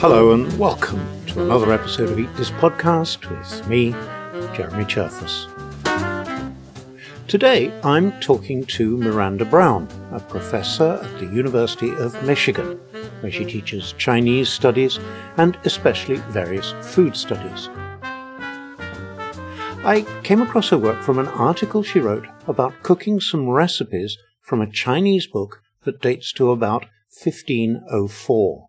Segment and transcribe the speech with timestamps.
[0.00, 3.92] Hello and welcome to another episode of Eat This Podcast with me,
[4.56, 5.46] Jeremy Cherfas.
[7.28, 12.80] Today I'm talking to Miranda Brown, a professor at the University of Michigan,
[13.20, 14.98] where she teaches Chinese studies
[15.36, 17.68] and especially various food studies.
[19.84, 24.18] I came across her work from an article she wrote about cooking some recipes
[24.50, 26.86] from a Chinese book that dates to about
[27.22, 28.66] 1504.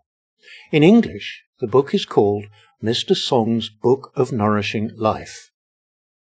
[0.72, 2.46] In English, the book is called
[2.84, 3.16] Mr.
[3.16, 5.50] Song's Book of Nourishing Life.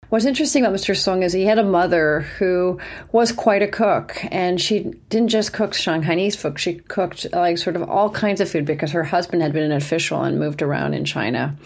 [0.07, 0.95] What's interesting about Mr.
[0.95, 2.79] Song is he had a mother who
[3.11, 6.57] was quite a cook, and she didn't just cook Shanghainese food.
[6.57, 9.73] She cooked like sort of all kinds of food because her husband had been an
[9.73, 11.57] official and moved around in China,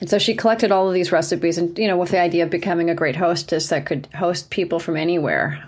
[0.00, 2.50] and so she collected all of these recipes, and you know, with the idea of
[2.50, 5.62] becoming a great hostess that could host people from anywhere.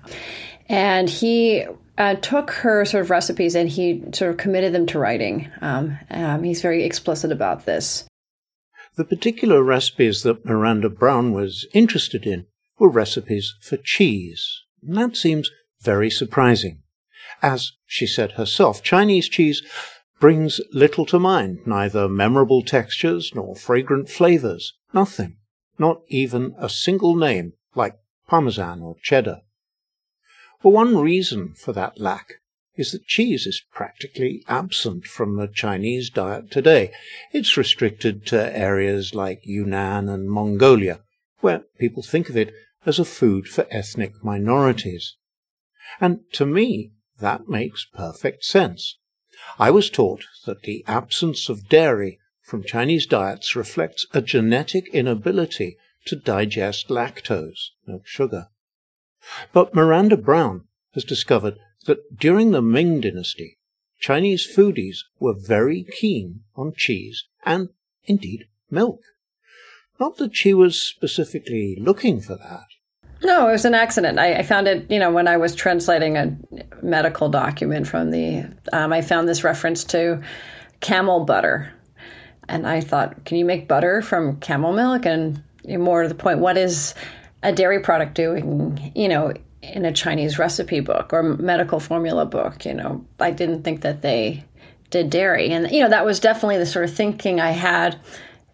[0.70, 1.66] And he
[1.98, 5.50] uh, took her sort of recipes and he sort of committed them to writing.
[5.60, 8.04] Um, um, he's very explicit about this.
[8.96, 12.46] The particular recipes that Miranda Brown was interested in
[12.78, 14.62] were recipes for cheese.
[14.86, 15.50] And that seems
[15.82, 16.82] very surprising.
[17.42, 19.62] As she said herself, Chinese cheese
[20.20, 25.38] brings little to mind, neither memorable textures nor fragrant flavors, nothing,
[25.78, 27.96] not even a single name like
[28.28, 29.40] Parmesan or cheddar.
[30.62, 32.34] Well, one reason for that lack
[32.76, 36.92] is that cheese is practically absent from the Chinese diet today.
[37.32, 41.00] It's restricted to areas like Yunnan and Mongolia,
[41.40, 42.52] where people think of it
[42.84, 45.16] as a food for ethnic minorities.
[46.00, 48.98] And to me, that makes perfect sense.
[49.58, 55.76] I was taught that the absence of dairy from Chinese diets reflects a genetic inability
[56.06, 58.48] to digest lactose, milk sugar.
[59.52, 60.64] But Miranda Brown
[60.94, 61.54] has discovered
[61.86, 63.58] that during the Ming Dynasty,
[63.98, 67.68] Chinese foodies were very keen on cheese and,
[68.04, 69.00] indeed, milk.
[69.98, 72.64] Not that she was specifically looking for that.
[73.22, 74.18] No, it was an accident.
[74.18, 76.34] I, I, found it, you know, when I was translating a
[76.82, 80.22] medical document from the, um, I found this reference to
[80.80, 81.70] camel butter.
[82.48, 85.04] And I thought, can you make butter from camel milk?
[85.04, 86.94] And more to the point, what is
[87.42, 92.64] a dairy product doing, you know, in a Chinese recipe book or medical formula book.
[92.64, 94.44] You know, I didn't think that they
[94.90, 95.50] did dairy.
[95.50, 97.98] And, you know, that was definitely the sort of thinking I had,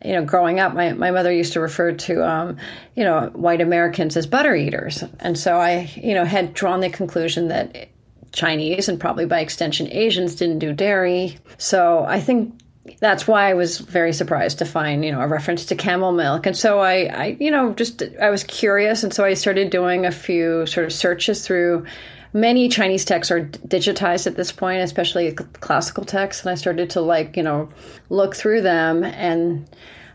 [0.05, 0.75] you know, growing up.
[0.75, 2.57] My, my mother used to refer to, um,
[2.95, 5.03] you know, white Americans as butter eaters.
[5.21, 7.89] And so I, you know, had drawn the conclusion that
[8.33, 11.39] Chinese and probably by extension Asians didn't do dairy.
[11.57, 12.59] So I think
[13.01, 16.47] that's why I was very surprised to find, you know, a reference to camel milk.
[16.47, 20.07] And so I, I, you know, just I was curious, and so I started doing
[20.07, 21.87] a few sort of searches through.
[22.33, 27.01] Many Chinese texts are digitized at this point, especially classical texts, and I started to
[27.01, 27.69] like, you know,
[28.11, 29.69] look through them, and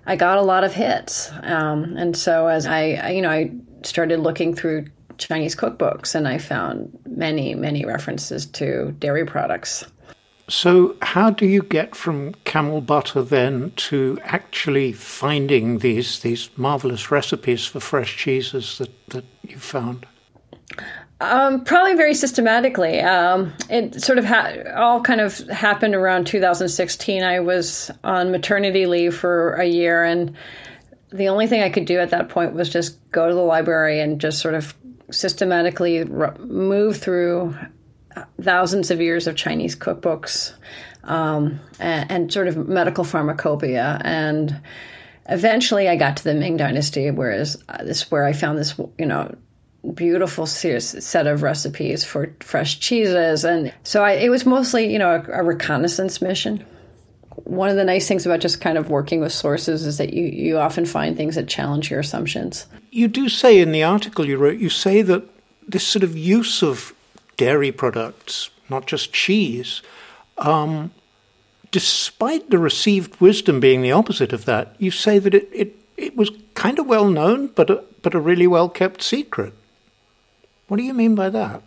[0.05, 1.31] I got a lot of hits.
[1.41, 3.51] Um, and so as I, I, you know, I
[3.83, 4.87] started looking through
[5.17, 9.85] Chinese cookbooks, and I found many, many references to dairy products.
[10.51, 17.09] So, how do you get from camel butter then to actually finding these these marvelous
[17.09, 20.05] recipes for fresh cheeses that, that you found?
[21.21, 22.99] Um, probably very systematically.
[22.99, 27.23] Um, it sort of ha- all kind of happened around 2016.
[27.23, 30.35] I was on maternity leave for a year, and
[31.13, 34.01] the only thing I could do at that point was just go to the library
[34.01, 34.75] and just sort of
[35.11, 37.55] systematically r- move through
[38.41, 40.53] thousands of years of Chinese cookbooks
[41.03, 44.01] um, and, and, sort of medical pharmacopoeia.
[44.03, 44.61] And
[45.27, 49.05] eventually I got to the Ming Dynasty, whereas uh, this where I found this, you
[49.05, 49.35] know,
[49.95, 53.43] beautiful set of recipes for fresh cheeses.
[53.43, 56.63] And so I, it was mostly, you know, a, a reconnaissance mission
[57.43, 60.25] one of the nice things about just kind of working with sources is that you,
[60.25, 62.67] you often find things that challenge your assumptions.
[62.91, 65.23] You do say in the article you wrote, you say that
[65.67, 66.93] this sort of use of
[67.41, 69.81] dairy products, not just cheese,
[70.37, 70.91] um,
[71.71, 76.15] despite the received wisdom being the opposite of that, you say that it, it, it
[76.15, 79.55] was kind of well known, but a, but a really well kept secret.
[80.67, 81.63] What do you mean by that?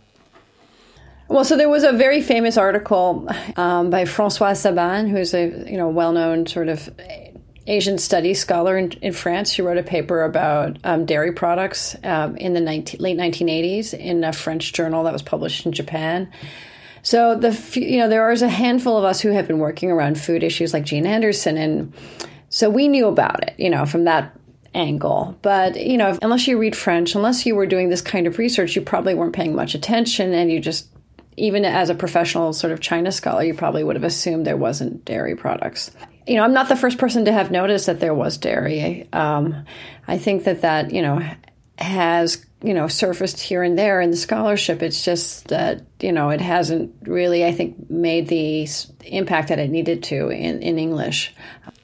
[1.26, 5.76] Well, so there was a very famous article um, by Francois Sabban, who's a you
[5.76, 6.88] know well known sort of
[7.66, 9.50] Asian studies scholar in, in, France.
[9.50, 14.22] She wrote a paper about um, dairy products um, in the 19, late 1980s in
[14.22, 16.31] a French journal that was published in Japan.
[17.02, 20.19] So the you know there was a handful of us who have been working around
[20.19, 21.93] food issues like Gene Anderson, and
[22.49, 24.34] so we knew about it, you know, from that
[24.75, 25.38] angle.
[25.43, 28.75] But you know, unless you read French, unless you were doing this kind of research,
[28.75, 30.88] you probably weren't paying much attention, and you just
[31.37, 35.05] even as a professional sort of China scholar, you probably would have assumed there wasn't
[35.05, 35.90] dairy products.
[36.26, 39.09] You know, I'm not the first person to have noticed that there was dairy.
[39.12, 39.65] Um,
[40.09, 41.23] I think that that you know
[41.79, 44.82] has you know surfaced here and there in the scholarship.
[44.82, 48.67] It's just that you know it hasn't really, I think, made the
[49.05, 51.35] impact that it needed to in, in English.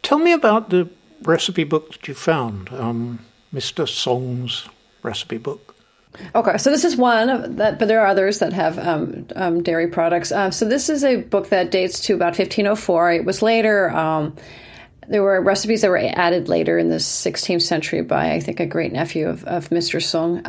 [0.03, 0.89] Tell me about the
[1.23, 3.21] recipe book that you found, um,
[3.55, 3.87] Mr.
[3.87, 4.69] Song's
[5.03, 5.70] recipe book.
[6.35, 9.87] Okay, so this is one that, but there are others that have um, um, dairy
[9.87, 10.33] products.
[10.33, 13.13] Uh, so this is a book that dates to about 1504.
[13.13, 13.91] It was later.
[13.91, 14.37] Um,
[15.09, 18.67] there were recipes that were added later in the 16th century by, I think, a
[18.67, 20.03] great nephew of, of Mr.
[20.03, 20.43] Song.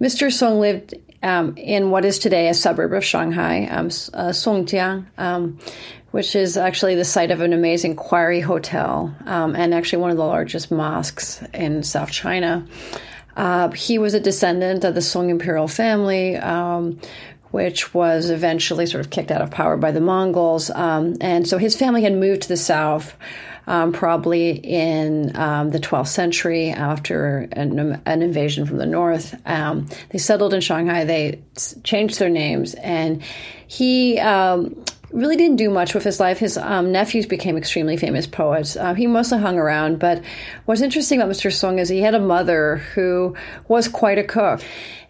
[0.00, 0.24] Mr.
[0.24, 5.06] Um, Song lived um, in what is today a suburb of Shanghai, um, uh, Songjiang,
[5.18, 5.58] um,
[6.10, 10.24] which is actually the site of an amazing quarry hotel and actually one of the
[10.24, 12.66] largest mosques in South China.
[13.36, 17.00] Uh, he was a descendant of the Song imperial family, um,
[17.50, 20.70] which was eventually sort of kicked out of power by the Mongols.
[20.70, 23.16] Um, and so his family had moved to the south.
[23.64, 29.40] Um, probably in um, the 12th century after an, an invasion from the north.
[29.46, 31.04] Um, they settled in Shanghai.
[31.04, 31.40] They
[31.84, 33.22] changed their names, and
[33.68, 36.38] he um, really didn't do much with his life.
[36.38, 38.76] His um, nephews became extremely famous poets.
[38.76, 40.22] Uh, he mostly hung around, but
[40.64, 41.52] what's interesting about Mr.
[41.52, 43.36] Song is he had a mother who
[43.68, 44.62] was quite a cook,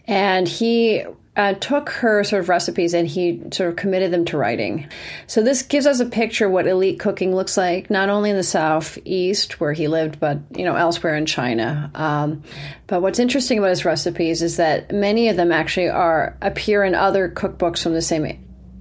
[0.06, 1.04] and he
[1.34, 4.87] uh, took her sort of recipes and he sort of committed them to writing.
[5.26, 8.37] So this gives us a picture of what elite cooking looks like, not only in
[8.37, 11.90] the southeast where he lived, but you know elsewhere in China.
[11.94, 12.43] Um,
[12.87, 16.94] but what's interesting about his recipes is that many of them actually are appear in
[16.94, 18.26] other cookbooks from the same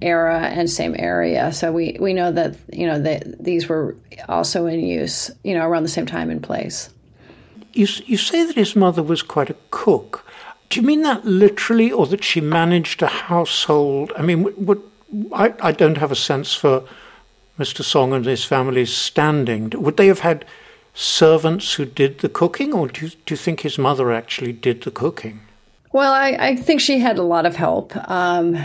[0.02, 1.52] era and same area.
[1.52, 3.96] So we, we know that you know that these were
[4.28, 6.90] also in use, you know, around the same time and place.
[7.72, 10.26] You you say that his mother was quite a cook.
[10.68, 14.12] Do you mean that literally, or that she managed a household?
[14.16, 14.78] I mean, what,
[15.32, 16.84] I I don't have a sense for
[17.58, 17.82] Mr.
[17.82, 19.70] Song and his family's standing.
[19.70, 20.44] Would they have had
[20.94, 24.82] servants who did the cooking, or do you, do you think his mother actually did
[24.82, 25.40] the cooking?
[25.92, 27.94] Well, I, I think she had a lot of help.
[28.10, 28.58] Um,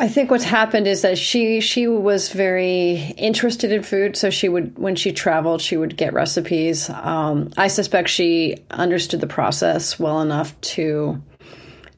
[0.00, 4.48] I think what's happened is that she she was very interested in food, so she
[4.48, 6.88] would when she traveled, she would get recipes.
[6.88, 11.20] Um, I suspect she understood the process well enough to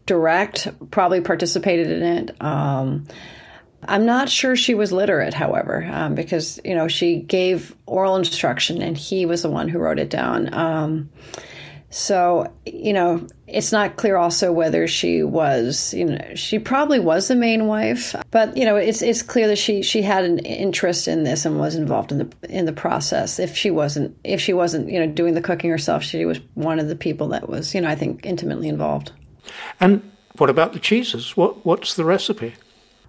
[0.06, 2.42] direct, probably participated in it.
[2.42, 3.06] Um,
[3.86, 8.80] I'm not sure she was literate, however, um, because you know she gave oral instruction
[8.80, 10.54] and he was the one who wrote it down.
[11.92, 17.26] So, you know, it's not clear also whether she was, you know, she probably was
[17.26, 21.08] the main wife, but you know, it's it's clear that she she had an interest
[21.08, 23.40] in this and was involved in the in the process.
[23.40, 26.78] If she wasn't if she wasn't, you know, doing the cooking herself, she was one
[26.78, 29.10] of the people that was, you know, I think intimately involved.
[29.80, 30.08] And
[30.38, 31.36] what about the cheeses?
[31.36, 32.54] What what's the recipe?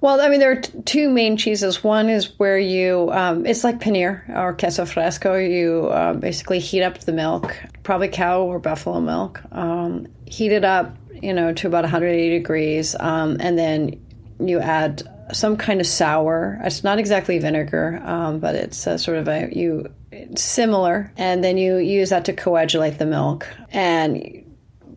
[0.02, 1.84] Well, I mean, there are t- two main cheeses.
[1.84, 5.38] One is where you, um, it's like paneer or queso fresco.
[5.38, 10.66] You uh, basically heat up the milk, probably cow or buffalo milk, um, heat it
[10.66, 14.04] up, you know, to about 180 degrees, um, and then
[14.40, 15.04] you add
[15.34, 16.60] some kind of sour.
[16.64, 19.94] It's not exactly vinegar, um, but it's a sort of a you
[20.36, 24.41] similar, and then you use that to coagulate the milk and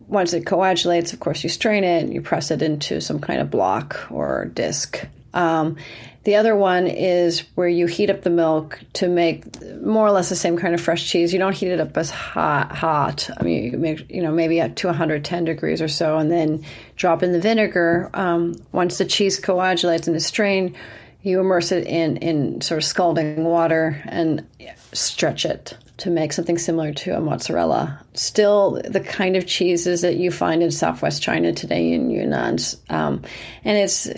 [0.07, 3.49] once it coagulates, of course, you strain it you press it into some kind of
[3.49, 5.05] block or disc.
[5.33, 5.77] Um,
[6.23, 9.45] the other one is where you heat up the milk to make
[9.81, 11.31] more or less the same kind of fresh cheese.
[11.31, 12.71] You don't heat it up as hot.
[12.71, 13.29] hot.
[13.37, 16.65] I mean, you make you know maybe up to 110 degrees or so, and then
[16.95, 18.09] drop in the vinegar.
[18.15, 20.75] Um, once the cheese coagulates and is strained,
[21.25, 24.45] you immerse it in in sort of scalding water and
[24.93, 27.99] stretch it to make something similar to a mozzarella.
[28.13, 32.57] Still, the kind of cheeses that you find in southwest China today in Yunnan.
[32.89, 33.21] Um,
[33.63, 34.09] and it's,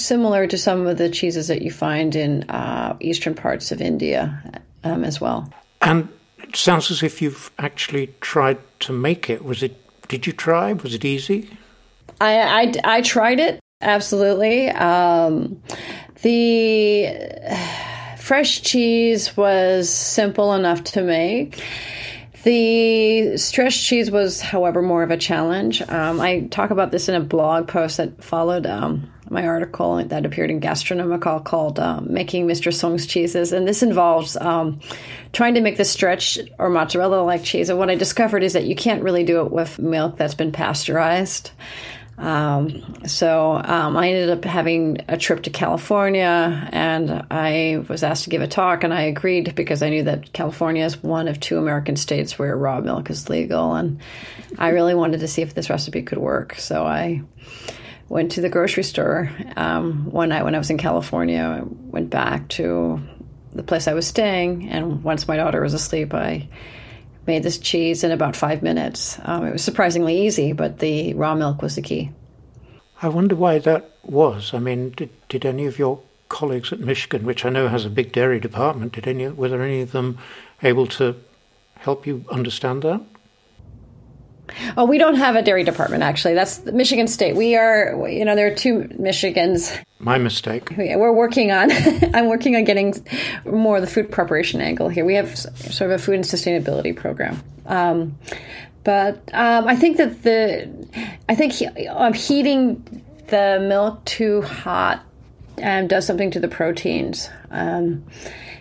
[0.00, 4.62] similar to some of the cheeses that you find in uh, eastern parts of India
[4.84, 5.52] um, as well.
[5.82, 9.44] And it sounds as if you've actually tried to make it.
[9.44, 9.76] Was it?
[10.08, 10.72] Did you try?
[10.72, 11.50] Was it easy?
[12.20, 14.70] I, I, I tried it, absolutely.
[14.70, 15.62] Um,
[16.22, 17.08] the
[18.18, 21.62] fresh cheese was simple enough to make.
[22.44, 25.82] The stretched cheese was, however, more of a challenge.
[25.82, 30.24] Um, I talk about this in a blog post that followed um, my article that
[30.24, 32.72] appeared in Gastronomica called uh, Making Mr.
[32.72, 33.52] Song's Cheeses.
[33.52, 34.80] And this involves um,
[35.32, 37.68] trying to make the stretch or mozzarella like cheese.
[37.70, 40.52] And what I discovered is that you can't really do it with milk that's been
[40.52, 41.50] pasteurized.
[42.18, 48.24] Um, so um, I ended up having a trip to California, and I was asked
[48.24, 51.38] to give a talk, and I agreed because I knew that California is one of
[51.38, 54.00] two American states where raw milk is legal, and
[54.58, 56.56] I really wanted to see if this recipe could work.
[56.56, 57.22] So I
[58.08, 61.40] went to the grocery store um, one night when I was in California.
[61.40, 63.00] I went back to
[63.52, 66.48] the place I was staying, and once my daughter was asleep, I
[67.28, 69.20] made this cheese in about five minutes.
[69.22, 72.10] Um, it was surprisingly easy, but the raw milk was the key.
[73.00, 74.52] I wonder why that was.
[74.52, 77.90] I mean, did, did any of your colleagues at Michigan, which I know has a
[77.90, 80.18] big dairy department, did any were there any of them
[80.62, 81.14] able to
[81.76, 83.00] help you understand that?
[84.76, 86.34] Oh, we don't have a dairy department actually.
[86.34, 87.36] That's Michigan State.
[87.36, 89.76] We are, you know, there are two Michigans.
[89.98, 90.70] My mistake.
[90.76, 91.70] We're working on.
[92.14, 92.94] I'm working on getting
[93.44, 95.04] more of the food preparation angle here.
[95.04, 97.42] We have sort of a food and sustainability program.
[97.66, 98.18] Um,
[98.84, 100.68] but um, I think that the,
[101.28, 105.04] I think he, um, heating the milk too hot
[105.62, 108.04] um, does something to the proteins, um,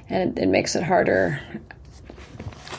[0.10, 1.39] and it, it makes it harder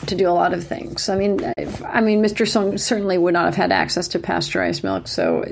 [0.09, 1.09] to do a lot of things.
[1.09, 1.41] I mean,
[1.85, 2.47] I mean, Mr.
[2.47, 5.45] Song certainly would not have had access to pasteurized milk, so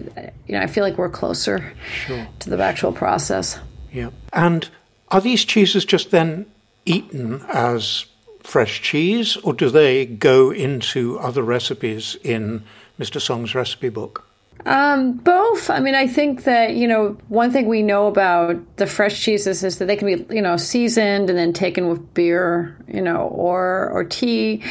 [0.46, 1.72] you know, I feel like we're closer
[2.06, 2.26] sure.
[2.40, 3.58] to the actual process.
[3.92, 4.68] Yeah, and
[5.08, 6.46] are these cheeses just then
[6.84, 8.06] eaten as
[8.42, 12.62] fresh cheese, or do they go into other recipes in
[12.98, 13.20] Mr.
[13.20, 14.25] Song's recipe book?
[14.64, 15.70] Um, both.
[15.70, 19.62] I mean, I think that, you know, one thing we know about the fresh cheeses
[19.62, 23.28] is that they can be, you know, seasoned and then taken with beer, you know,
[23.28, 24.64] or, or tea.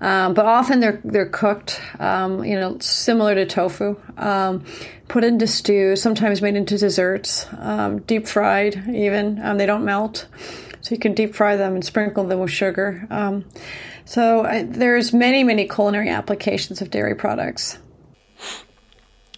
[0.00, 4.62] Um, but often they're they're cooked, um, you know, similar to tofu, um,
[5.08, 9.40] put into stew, sometimes made into desserts, um, deep fried even.
[9.42, 10.26] Um, they don't melt,
[10.82, 13.06] so you can deep fry them and sprinkle them with sugar.
[13.08, 13.46] Um,
[14.04, 17.78] so I, there's many many culinary applications of dairy products.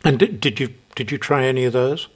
[0.08, 2.08] And did, did you did you try any of those?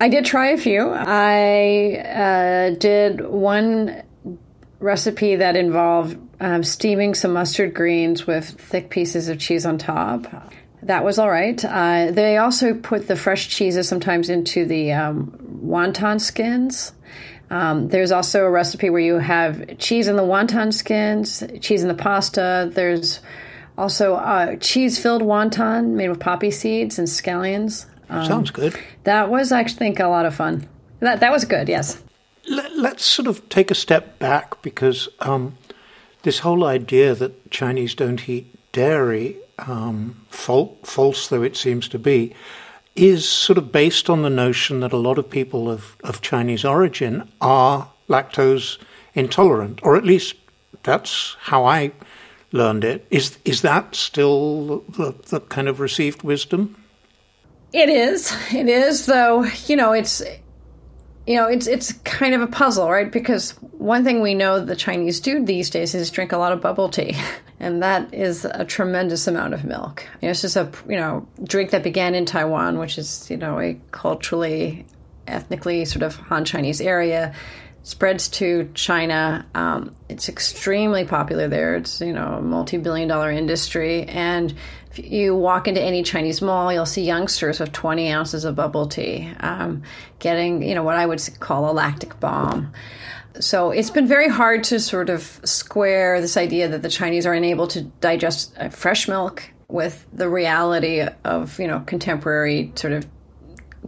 [0.00, 0.88] I did try a few.
[0.88, 4.04] I uh, did one
[4.78, 10.28] recipe that involved um, steaming some mustard greens with thick pieces of cheese on top.
[10.84, 11.62] That was all right.
[11.64, 16.92] Uh, they also put the fresh cheeses sometimes into the um, wonton skins.
[17.50, 21.88] Um, there's also a recipe where you have cheese in the wonton skins, cheese in
[21.88, 22.70] the pasta.
[22.72, 23.18] There's
[23.76, 27.86] also, uh, cheese filled wonton made with poppy seeds and scallions.
[28.08, 28.78] Um, Sounds good.
[29.04, 30.68] That was, I think, a lot of fun.
[31.00, 32.02] That, that was good, yes.
[32.48, 35.56] Let, us sort of take a step back because um,
[36.22, 41.98] this whole idea that Chinese don't eat dairy, um, fal- false though it seems to
[41.98, 42.34] be,
[42.94, 46.64] is sort of based on the notion that a lot of people of, of Chinese
[46.64, 48.78] origin are lactose
[49.14, 50.34] intolerant, or at least
[50.82, 51.92] that's how I
[52.54, 53.06] learned it.
[53.10, 56.76] Is is that still the, the kind of received wisdom?
[57.72, 58.34] It is.
[58.54, 59.44] It is, though.
[59.66, 60.22] You know, it's
[61.26, 63.10] you know, it's it's kind of a puzzle, right?
[63.10, 66.60] Because one thing we know the Chinese do these days is drink a lot of
[66.60, 67.16] bubble tea,
[67.60, 70.06] and that is a tremendous amount of milk.
[70.22, 73.36] You know, it's just a you know drink that began in Taiwan, which is you
[73.36, 74.86] know a culturally,
[75.26, 77.34] ethnically sort of Han Chinese area
[77.84, 79.46] spreads to China.
[79.54, 81.76] Um, it's extremely popular there.
[81.76, 84.52] It's you know a multi-billion dollar industry, and
[84.90, 88.86] if you walk into any Chinese mall, you'll see youngsters with 20 ounces of bubble
[88.86, 89.82] tea, um,
[90.18, 92.72] getting you know what I would call a lactic bomb.
[93.40, 97.32] So it's been very hard to sort of square this idea that the Chinese are
[97.32, 103.06] unable to digest uh, fresh milk with the reality of you know contemporary sort of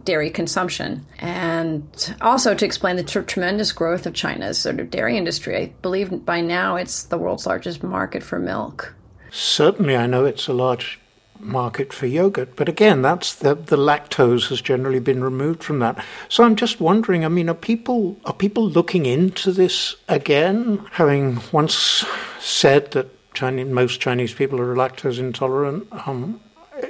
[0.03, 1.05] dairy consumption.
[1.19, 5.57] And also to explain the tr- tremendous growth of China's sort of dairy industry.
[5.57, 8.95] I believe by now it's the world's largest market for milk.
[9.31, 10.99] Certainly, I know it's a large
[11.39, 16.03] market for yogurt, but again, that's the, the lactose has generally been removed from that.
[16.29, 17.25] So I'm just wondering.
[17.25, 22.05] I mean, are people are people looking into this again, having once
[22.39, 25.87] said that Chinese, most Chinese people are lactose intolerant?
[26.07, 26.41] Um,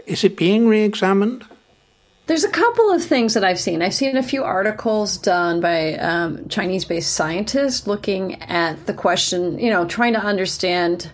[0.06, 1.46] is it being re-examined?
[2.28, 3.82] There's a couple of things that I've seen.
[3.82, 9.58] I've seen a few articles done by um, Chinese based scientists looking at the question,
[9.60, 11.10] you know, trying to understand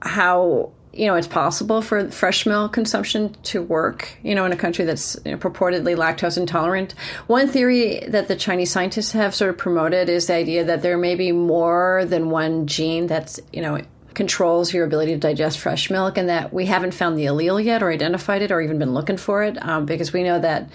[0.00, 4.56] how you know it's possible for fresh milk consumption to work you know in a
[4.56, 6.94] country that's you know, purportedly lactose intolerant
[7.26, 10.96] one theory that the chinese scientists have sort of promoted is the idea that there
[10.96, 13.78] may be more than one gene that's you know
[14.16, 17.82] controls your ability to digest fresh milk, and that we haven't found the allele yet
[17.82, 20.70] or identified it or even been looking for it um, because we know that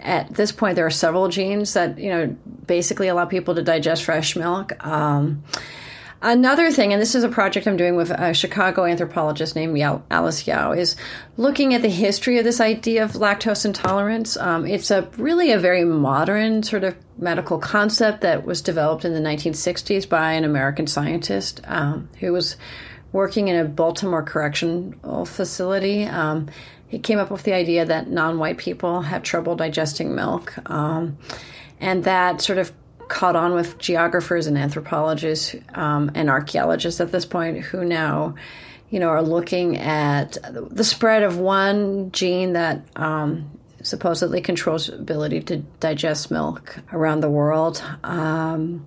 [0.00, 2.36] at this point there are several genes that you know
[2.66, 4.72] basically allow people to digest fresh milk.
[4.86, 5.42] Um,
[6.26, 9.78] Another thing, and this is a project I'm doing with a Chicago anthropologist named
[10.10, 10.96] Alice Yao, is
[11.36, 14.34] looking at the history of this idea of lactose intolerance.
[14.38, 19.12] Um, it's a really a very modern sort of medical concept that was developed in
[19.12, 22.56] the 1960s by an American scientist um, who was
[23.12, 26.04] working in a Baltimore correctional facility.
[26.04, 26.48] Um,
[26.88, 31.18] he came up with the idea that non-white people have trouble digesting milk, um,
[31.80, 32.72] and that sort of
[33.14, 38.34] caught on with geographers and anthropologists um, and archaeologists at this point who now
[38.90, 43.48] you know are looking at the spread of one gene that um,
[43.82, 47.82] supposedly controls ability to digest milk around the world.
[48.02, 48.84] Um,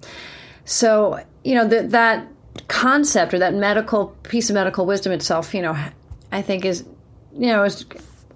[0.65, 2.27] so you know that that
[2.67, 5.77] concept or that medical piece of medical wisdom itself you know
[6.31, 6.83] i think is
[7.33, 7.85] you know is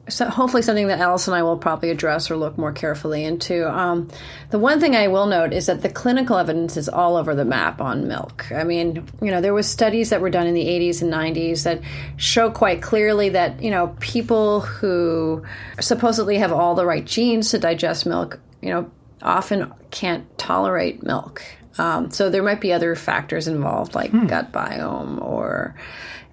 [0.09, 3.71] so hopefully something that Alice and I will probably address or look more carefully into.
[3.71, 4.09] Um,
[4.49, 7.45] the one thing I will note is that the clinical evidence is all over the
[7.45, 8.51] map on milk.
[8.51, 11.63] I mean, you know, there was studies that were done in the 80s and 90s
[11.63, 11.81] that
[12.17, 15.43] show quite clearly that you know people who
[15.79, 18.89] supposedly have all the right genes to digest milk, you know,
[19.21, 21.43] often can't tolerate milk.
[21.77, 24.27] Um, so there might be other factors involved, like hmm.
[24.27, 25.75] gut biome or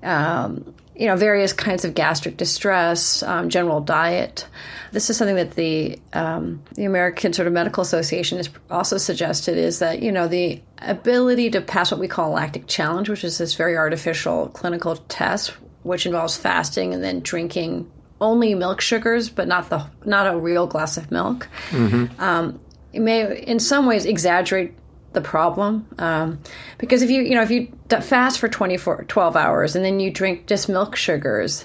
[0.03, 4.49] um, you know, various kinds of gastric distress, um, general diet.
[4.91, 9.57] This is something that the um, the American sort of Medical Association has also suggested
[9.57, 13.39] is that you know the ability to pass what we call lactic challenge, which is
[13.39, 15.51] this very artificial clinical test,
[15.85, 17.89] which involves fasting and then drinking
[18.21, 21.47] only milk sugars, but not the not a real glass of milk.
[21.71, 22.21] Mm-hmm.
[22.21, 22.59] Um,
[22.93, 24.75] it may, in some ways, exaggerate
[25.13, 26.39] the problem um,
[26.77, 27.69] because if you you know if you
[28.03, 31.65] fast for 24 12 hours and then you drink just milk sugars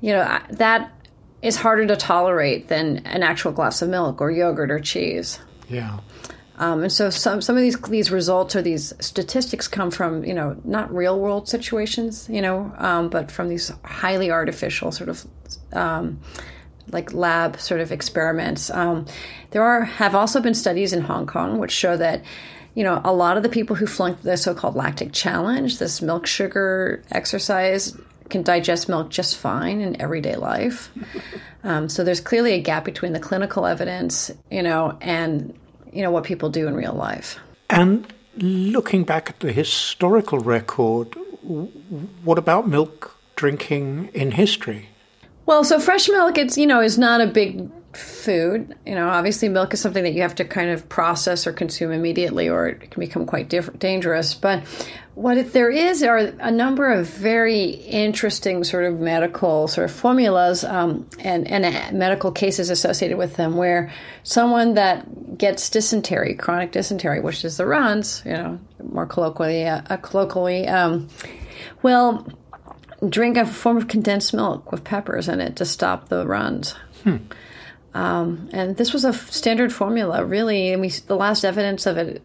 [0.00, 0.92] you know that
[1.42, 6.00] is harder to tolerate than an actual glass of milk or yogurt or cheese yeah
[6.56, 10.34] um, and so some some of these these results or these statistics come from you
[10.34, 15.24] know not real world situations you know um, but from these highly artificial sort of
[15.72, 16.20] um,
[16.90, 18.70] like lab sort of experiments.
[18.70, 19.06] Um,
[19.50, 22.22] there are have also been studies in Hong Kong which show that
[22.74, 26.26] you know, a lot of the people who flunked the so-called lactic challenge, this milk
[26.26, 27.96] sugar exercise,
[28.30, 30.90] can digest milk just fine in everyday life.
[31.64, 35.56] Um, so there's clearly a gap between the clinical evidence, you know, and
[35.92, 37.38] you know what people do in real life.
[37.70, 41.14] And looking back at the historical record,
[42.24, 44.88] what about milk drinking in history?
[45.46, 48.74] Well, so fresh milk, it's you know, is not a big food.
[48.86, 51.92] You know, obviously, milk is something that you have to kind of process or consume
[51.92, 54.34] immediately, or it can become quite diff- dangerous.
[54.34, 54.64] But
[55.14, 59.94] what if there is are a number of very interesting sort of medical sort of
[59.94, 66.34] formulas um, and, and uh, medical cases associated with them, where someone that gets dysentery,
[66.34, 71.08] chronic dysentery, which is the runs, you know, more colloquially, uh, uh colloquially, um,
[71.82, 72.26] will
[73.06, 76.72] drink a form of condensed milk with peppers in it to stop the runs.
[77.02, 77.16] Hmm.
[77.94, 80.72] Um, and this was a standard formula, really.
[80.72, 82.22] And we, the last evidence of it,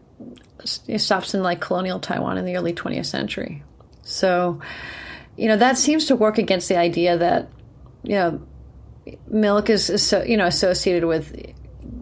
[0.86, 3.62] it stops in like colonial Taiwan in the early 20th century.
[4.02, 4.60] So,
[5.36, 7.50] you know, that seems to work against the idea that,
[8.02, 8.42] you know,
[9.28, 11.54] milk is, is so, you know, associated with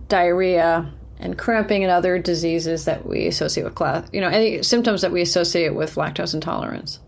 [0.09, 5.01] diarrhea and cramping and other diseases that we associate with class, you know, any symptoms
[5.01, 7.01] that we associate with lactose intolerance.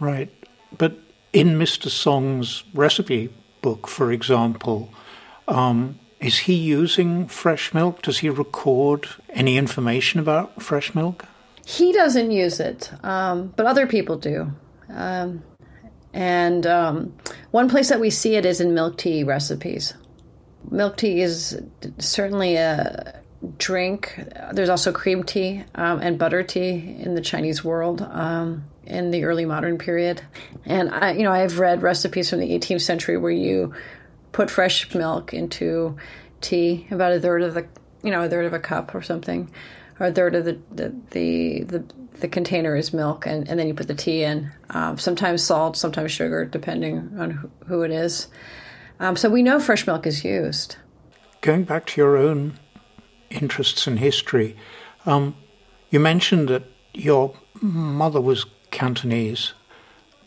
[0.00, 0.30] Right.
[0.76, 0.98] But
[1.32, 1.88] in Mr.
[1.88, 4.90] Song's recipe book, for example,
[5.48, 8.02] um, is he using fresh milk?
[8.02, 11.24] Does he record any information about fresh milk?
[11.64, 14.52] He doesn't use it, um, but other people do.
[14.88, 15.42] Um,
[16.12, 17.14] and um,
[17.50, 19.94] one place that we see it is in milk tea recipes.
[20.70, 21.60] Milk tea is
[21.98, 23.20] certainly a
[23.58, 24.18] drink.
[24.52, 29.24] There's also cream tea um, and butter tea in the Chinese world um, in the
[29.24, 30.22] early modern period.
[30.64, 33.74] And I, you know, I've read recipes from the 18th century where you
[34.38, 35.96] put fresh milk into
[36.40, 37.66] tea, about a third of the,
[38.04, 39.50] you know, a third of a cup or something,
[39.98, 41.84] or a third of the the the, the,
[42.20, 44.52] the container is milk, and, and then you put the tea in.
[44.70, 48.28] Um, sometimes salt, sometimes sugar, depending on who, who it is.
[49.00, 50.76] Um, so we know fresh milk is used.
[51.40, 52.60] Going back to your own
[53.30, 54.56] interests in history,
[55.04, 55.34] um,
[55.90, 56.62] you mentioned that
[56.94, 59.52] your mother was Cantonese.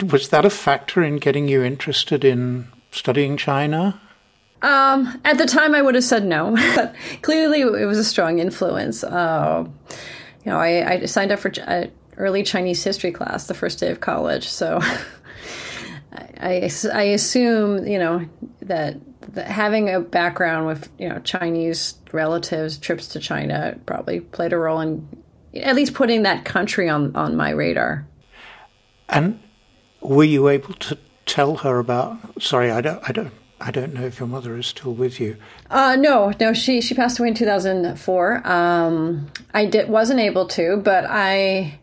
[0.03, 3.99] Was that a factor in getting you interested in studying China?
[4.61, 8.39] Um, at the time, I would have said no, but clearly it was a strong
[8.39, 9.03] influence.
[9.03, 9.65] Uh,
[10.45, 13.89] you know, I, I, signed up for an early Chinese history class the first day
[13.89, 14.79] of college, so
[16.11, 18.27] I, I, assume you know
[18.61, 18.97] that,
[19.33, 24.57] that, having a background with you know Chinese relatives, trips to China probably played a
[24.57, 25.07] role in
[25.55, 28.05] at least putting that country on on my radar.
[29.09, 29.39] And
[30.01, 32.41] were you able to tell her about?
[32.41, 35.37] Sorry, I don't, I don't, I don't know if your mother is still with you.
[35.69, 38.45] Uh, no, no, she she passed away in two thousand four.
[38.47, 41.79] Um, I did wasn't able to, but I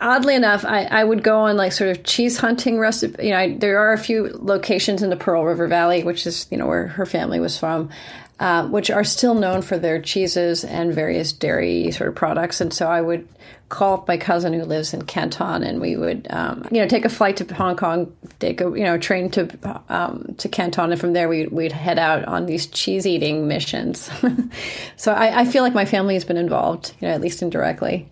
[0.00, 3.26] oddly enough, I, I would go on like sort of cheese hunting recipe.
[3.26, 6.46] You know, I, there are a few locations in the Pearl River Valley, which is
[6.50, 7.90] you know where her family was from,
[8.38, 12.60] uh, which are still known for their cheeses and various dairy sort of products.
[12.60, 13.26] And so I would
[13.68, 17.04] call up my cousin who lives in Canton, and we would, um, you know, take
[17.04, 21.00] a flight to Hong Kong, take a, you know, train to um, to Canton, and
[21.00, 24.10] from there we, we'd head out on these cheese eating missions.
[24.96, 28.08] so I, I, feel like my family has been involved, you know, at least indirectly.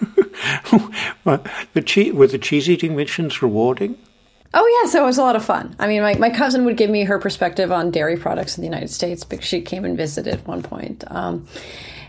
[1.24, 3.96] well, the cheese were the cheese eating missions rewarding?
[4.54, 5.74] Oh yeah, so it was a lot of fun.
[5.78, 8.68] I mean, my, my cousin would give me her perspective on dairy products in the
[8.68, 11.04] United States because she came and visited at one point.
[11.10, 11.46] Um,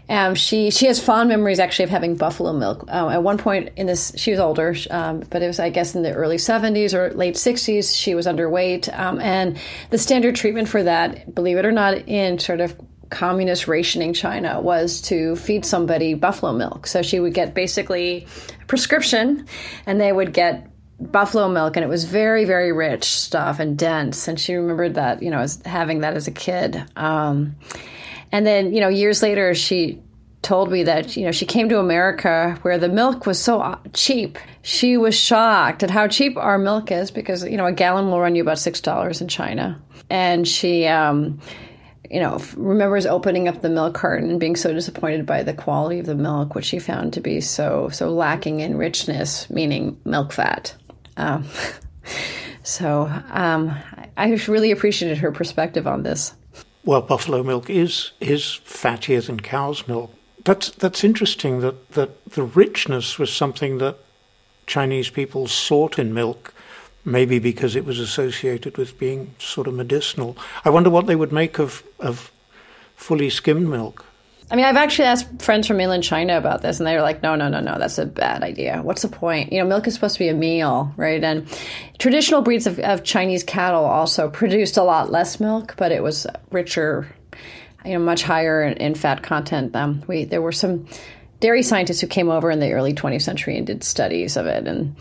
[0.10, 2.86] um, she she has fond memories actually of having buffalo milk.
[2.90, 5.96] Um, at one point in this, she was older, um, but it was I guess
[5.96, 7.98] in the early '70s or late '60s.
[7.98, 9.58] She was underweight, um, and
[9.92, 12.76] the standard treatment for that, believe it or not, in sort of
[13.10, 16.88] communist rationing China was to feed somebody buffalo milk.
[16.88, 18.28] So she would get basically
[18.62, 19.48] a prescription,
[19.86, 24.28] and they would get buffalo milk and it was very very rich stuff and dense
[24.30, 27.56] and she remembered that you know as having that as a kid um,
[28.34, 30.02] and then, you know, years later, she
[30.42, 33.78] told me that, you know, she came to America where the milk was so uh,
[33.94, 34.40] cheap.
[34.64, 38.20] She was shocked at how cheap our milk is because, you know, a gallon will
[38.20, 39.80] run you about $6 in China.
[40.10, 41.40] And she, um,
[42.10, 46.00] you know, remembers opening up the milk carton and being so disappointed by the quality
[46.00, 50.34] of the milk, which she found to be so so lacking in richness, meaning milk
[50.34, 50.76] fat.
[51.18, 51.46] Um,
[52.64, 53.78] so um,
[54.18, 56.34] I really appreciated her perspective on this.
[56.86, 60.14] Well, buffalo milk is is fattier than cow's milk.
[60.44, 63.98] That's that's interesting that, that the richness was something that
[64.68, 66.54] Chinese people sought in milk,
[67.06, 70.38] maybe because it was associated with being sort of medicinal.
[70.66, 72.32] I wonder what they would make of of
[72.96, 74.06] fully skimmed milk.
[74.52, 77.24] I mean, I've actually asked friends from mainland China about this, and they were like,
[77.24, 78.82] no, no, no, no, that's a bad idea.
[78.82, 79.52] What's the point?
[79.52, 81.24] You know, milk is supposed to be a meal, right?
[81.24, 81.48] And
[81.98, 86.28] traditional breeds of, of Chinese cattle also produced a lot less milk, but it was
[86.52, 87.08] richer,
[87.86, 89.76] you know, much higher in, in fat content.
[89.76, 90.88] Um, we There were some
[91.40, 94.68] dairy scientists who came over in the early 20th century and did studies of it.
[94.68, 94.96] And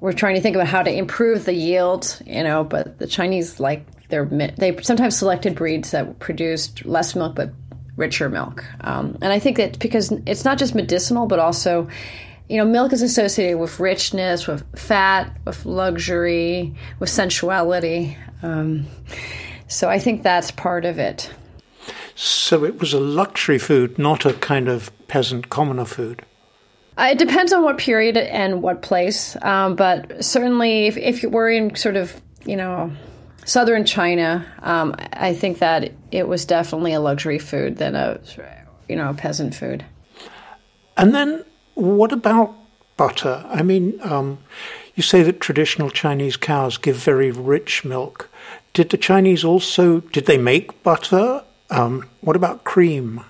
[0.00, 3.58] we're trying to think about how to improve the yield, you know, but the Chinese
[3.58, 7.50] like, they're, they sometimes selected breeds that produced less milk but
[7.98, 8.64] richer milk.
[8.80, 11.88] Um, and I think that because it's not just medicinal, but also,
[12.48, 18.16] you know, milk is associated with richness, with fat, with luxury, with sensuality.
[18.42, 18.86] Um,
[19.66, 21.30] so I think that's part of it.
[22.14, 26.24] So it was a luxury food, not a kind of peasant commoner food.
[26.96, 31.50] Uh, it depends on what period and what place, um, but certainly if, if we're
[31.50, 32.90] in sort of, you know,
[33.48, 38.20] southern China, um, I think that it was definitely a luxury food than a
[38.88, 39.84] you know a peasant food.
[40.96, 42.54] And then what about
[42.96, 43.44] butter?
[43.48, 44.38] I mean, um,
[44.94, 48.28] you say that traditional Chinese cows give very rich milk.
[48.74, 51.44] Did the Chinese also did they make butter?
[51.70, 53.24] Um, what about cream?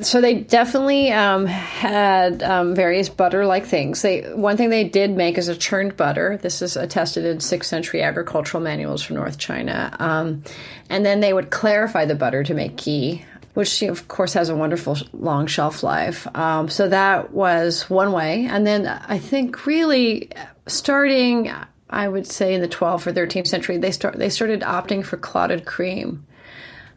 [0.00, 4.00] So they definitely um, had um, various butter-like things.
[4.00, 6.38] They one thing they did make is a churned butter.
[6.40, 9.94] This is attested in sixth century agricultural manuals from North China.
[9.98, 10.42] Um,
[10.88, 14.56] and then they would clarify the butter to make ghee, which of course has a
[14.56, 16.26] wonderful long shelf life.
[16.34, 18.46] Um, so that was one way.
[18.46, 20.30] And then I think really
[20.66, 21.52] starting,
[21.90, 25.18] I would say in the 12th or 13th century, they start they started opting for
[25.18, 26.26] clotted cream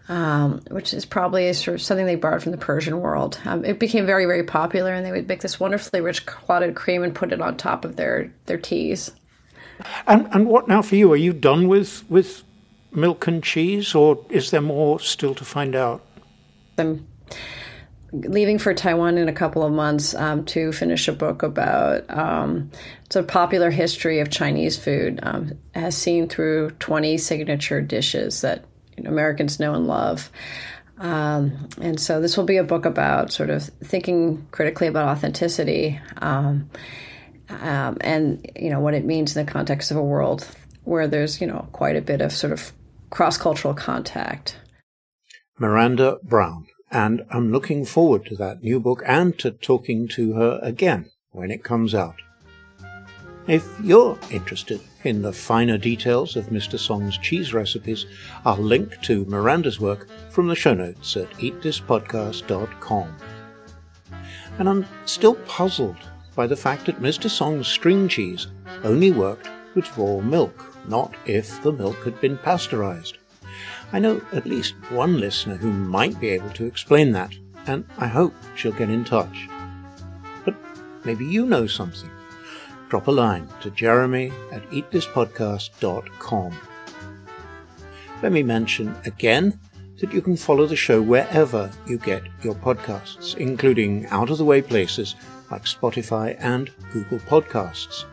[0.09, 3.39] um, which is probably sort of something they borrowed from the Persian world.
[3.45, 7.03] Um, it became very, very popular, and they would make this wonderfully rich clotted cream
[7.03, 9.11] and put it on top of their their teas.
[10.07, 11.11] And and what now for you?
[11.11, 12.43] Are you done with with
[12.91, 16.03] milk and cheese, or is there more still to find out?
[16.77, 17.07] I'm
[18.13, 22.71] leaving for Taiwan in a couple of months um, to finish a book about um,
[23.05, 28.63] it's a popular history of Chinese food, um, as seen through 20 signature dishes that
[29.05, 30.31] Americans know and love.
[30.97, 35.99] Um, and so this will be a book about sort of thinking critically about authenticity
[36.17, 36.69] um,
[37.49, 40.47] um, and you know what it means in the context of a world
[40.83, 42.73] where there's you know quite a bit of sort of
[43.09, 44.57] cross-cultural contact.
[45.57, 50.59] Miranda Brown, and I'm looking forward to that new book and to talking to her
[50.61, 52.15] again when it comes out.
[53.47, 56.77] If you're interested in the finer details of Mr.
[56.77, 58.05] Song's cheese recipes,
[58.43, 63.17] I'll link to Miranda's work from the show notes at eatthispodcast.com.
[64.59, 65.95] And I'm still puzzled
[66.35, 67.29] by the fact that Mr.
[67.29, 68.47] Song's string cheese
[68.83, 73.17] only worked with raw milk, not if the milk had been pasteurized.
[73.93, 77.33] I know at least one listener who might be able to explain that,
[77.65, 79.47] and I hope she'll get in touch.
[80.43, 80.55] But
[81.05, 82.11] maybe you know something
[82.89, 86.57] drop a line to jeremy at eatthispodcast.com.
[88.23, 89.59] Let me mention again
[89.99, 94.45] that you can follow the show wherever you get your podcasts, including out of the
[94.45, 95.15] way places
[95.51, 98.05] like Spotify and Google Podcasts.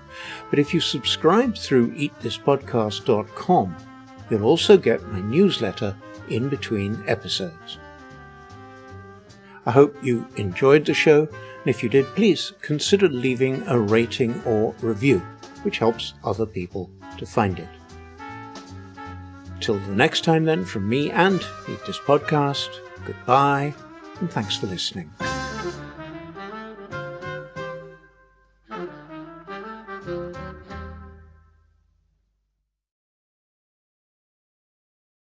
[0.50, 3.76] But if you subscribe through eatthispodcast.com,
[4.30, 5.96] you'll also get my newsletter
[6.28, 7.78] in between episodes.
[9.66, 14.42] I hope you enjoyed the show, and if you did, please consider leaving a rating
[14.44, 15.20] or review,
[15.62, 17.68] which helps other people to find it.
[19.60, 22.68] Till the next time, then, from me and Eat This Podcast,
[23.06, 23.74] goodbye,
[24.20, 25.10] and thanks for listening.